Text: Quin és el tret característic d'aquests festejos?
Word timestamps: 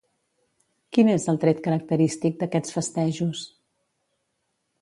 Quin 0.97 1.11
és 1.15 1.27
el 1.33 1.37
tret 1.43 1.61
característic 1.69 2.39
d'aquests 2.41 2.75
festejos? 2.79 3.47